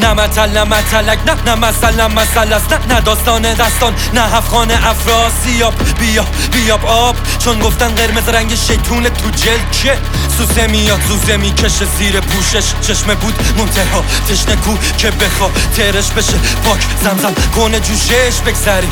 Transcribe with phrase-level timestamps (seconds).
[0.00, 4.20] نه متل نه متلک نه نه مسل نه مسل است نه نه داستان دستان نه
[4.20, 9.98] هفخانه افراسیاب بیا بیاب آب چون گفتن قرمز رنگ شیطون تو جلد که
[10.38, 12.72] سوسه میاد زوزه می‌کشه زیر پوشش.
[12.80, 16.38] چشمه بود منتها تشنه کو که بخوا ترش بشه.
[16.64, 18.88] پاک زمزم کنه جوشش بگذری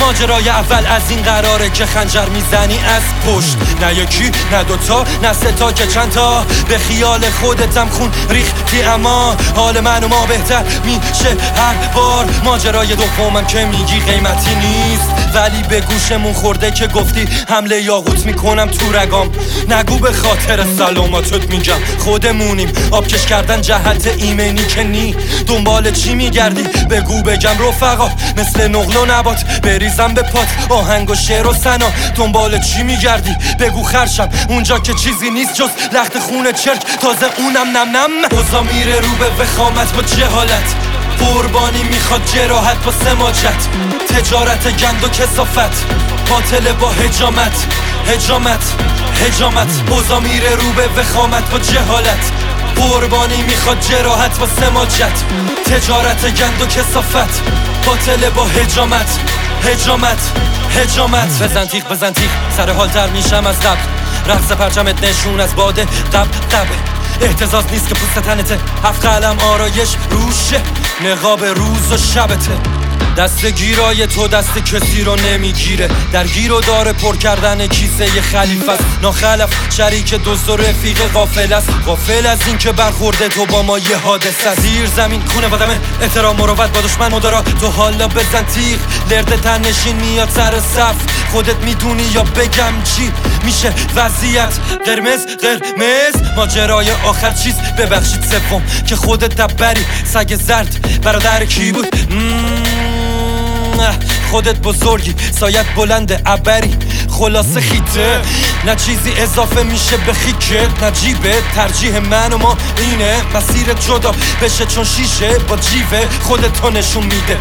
[0.00, 3.56] ماجرای اول از این قراره که خنجر می‌زنی از پشت.
[3.80, 6.46] نه یکی نه دوتا نه سه تا که چند تا.
[6.68, 12.26] به خیال خودتم خون ریختی اما حال من و ما بهتر میشه هر بار.
[12.44, 15.10] ماجرای دومم که میگی قیمتی نیست.
[15.34, 19.30] ولی به گوشمون خورده که گفتی حمله یاقوت می‌کنم تو رگام.
[19.68, 21.78] نگو به خاطر سلاماتت میگم.
[21.98, 22.72] خودمونیم.
[22.90, 25.16] آبکش کردن جهت ایمنی که نی.
[25.46, 28.10] دنبال چی میگردی؟ بگو بگم رفقا.
[28.36, 29.44] مثل نقل و نبات.
[29.86, 30.48] بریزم به پات.
[30.68, 34.28] آهنگ و شعر و سنا دنبال چی میگردی؟ بگو خرشم.
[34.48, 36.82] اونجا که چیزی نیست جز لخت خون چرک.
[37.00, 38.38] تازه اونم نم نم.
[38.38, 40.74] اوزا میره رو به وخامت با جهالت.
[41.20, 43.62] قربانی می‌خواد جراحت با سماجت
[44.08, 45.84] تجارت گند و کسافت.
[46.30, 47.66] قاتل با هجامت
[48.06, 48.64] هجامت
[49.26, 52.32] هجامت اوزا میره رو به وخامت با جهالت.
[52.76, 55.18] قربانی می‌خواد جراحت با سماجت
[55.66, 57.42] تجارت گند و کسافت.
[57.86, 59.18] قاتل با هجامت
[59.64, 60.32] هجامت
[60.70, 61.42] هجامت.
[61.42, 63.80] بزن تیخ بزن تیخ سر حال در میشم از قبل
[64.26, 65.84] رقص پرچمت نشون از باده.
[65.84, 66.66] قب قب
[67.20, 68.58] احتزاز نیست که پوست تنته.
[68.84, 70.60] هفت قلم آرایش روشه.
[71.04, 72.85] نقاب روز و شبته.
[73.16, 75.88] دست گیرای تو دست کسی رو نمی‌گیره.
[76.12, 78.84] در گیر و داره پر کردن کیسه ی خلیف است.
[79.02, 81.68] ناخلف شریک دوست و رفیق غافل است.
[81.86, 84.60] غافل از این که برخورده تو با ما یه حادث است.
[84.60, 88.78] زیر زمین خونه بادمه احترام مروت با دشمن مدارا تو حالا بزن تیغ
[89.10, 90.96] لرد تنشین میاد سر صف.
[91.32, 93.12] خودت می‌دونی یا بگم چی
[93.44, 94.58] میشه وضعیت.
[94.86, 96.32] قرمز قرمز.
[96.36, 98.62] ماجرای آخر چیز ببخشید سوم.
[98.86, 101.00] که خودت دبری سگ زرد.
[101.02, 101.96] برادر کی بود؟
[104.30, 106.76] خودت بزرگی سایت بلند ابری.
[107.10, 108.20] خلاصه خیته.
[108.64, 111.34] نه چیزی اضافه میشه به خیکت نه جیبه.
[111.54, 113.16] ترجیح من و ما اینه.
[113.34, 117.38] مسیر جدا بشه چون شیشه با جیوه خودتو نشون میده.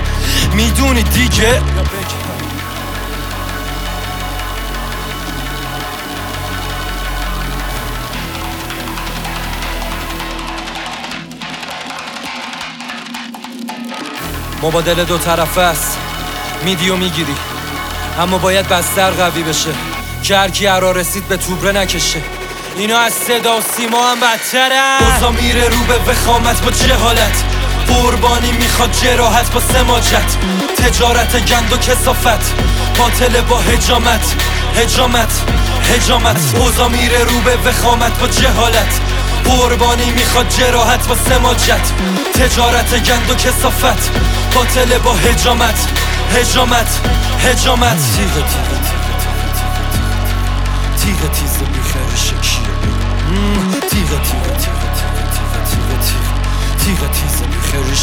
[0.53, 1.62] می‌دونی دیگه.
[14.63, 15.97] مبادله دو طرفه است.
[16.66, 17.36] میدی و می‌گیری.
[18.20, 19.70] اما باید بستر قوی بشه.
[20.24, 22.22] که هر کی هرا رسید به توبره نکشه.
[22.78, 27.44] اینا از صدا و سیما هم بدترن اوزا میره رو به وخامت با جهالت.
[27.88, 30.38] قربانی می‌خواد جراحت با سماجت
[30.78, 32.53] تجارت گند و کسافت.
[32.97, 34.36] قاتل با هجامت
[34.76, 35.42] هجامت
[35.94, 39.00] هجامت اوزا میره رو به وخامت با جهالت.
[39.46, 41.92] قربانی می‌خواد جراحت با سماجت
[42.34, 44.12] تجارت گند و کسافت.
[44.53, 45.88] قاتل با هجامت
[46.34, 47.02] Hedge en maths,
[47.44, 50.09] hedge en maths Tire, tire, tire, tire, tire
[50.97, 52.78] Tire, tire, Michael Shakespeare
[53.30, 55.19] Tire, tire, tire, tire, tire,
[55.69, 56.30] tire, tire
[56.78, 57.94] Tire, tire, Michael